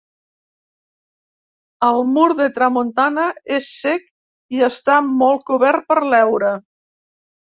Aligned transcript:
El 1.89 1.99
mur 2.13 2.23
de 2.39 2.47
tramuntana 2.55 3.25
és 3.57 3.67
cec 3.81 4.07
i 4.59 4.63
està 4.69 4.95
molt 5.11 5.45
cobert 5.51 5.85
per 5.93 5.99
l'heura. 6.15 6.51